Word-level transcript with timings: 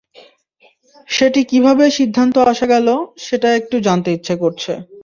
সেটি 1.09 1.41
কিভাবে 1.43 1.85
সিদ্ধন্ত 1.97 2.35
আসা 2.51 2.65
গেল, 2.73 2.87
সেটা 3.25 3.49
একটু 3.59 3.75
জানতে 3.87 4.09
ইচ্ছা 4.13 4.35
করছে। 4.43 4.71